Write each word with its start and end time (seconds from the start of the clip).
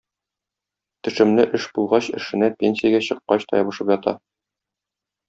Төшемле 1.07 1.43
эш 1.59 1.67
булгач 1.75 2.07
эшенә 2.21 2.49
пенсиягә 2.63 3.03
чыккач 3.09 3.47
та 3.53 3.61
ябышып 3.63 3.93
ята. 3.99 4.15